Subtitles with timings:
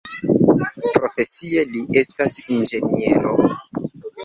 [0.95, 3.39] Profesie li estas inĝeniero.